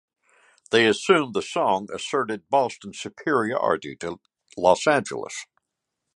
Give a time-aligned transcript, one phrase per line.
[0.71, 4.19] They assumed the song asserted Boston's superiority to
[4.57, 5.45] Los Angeles.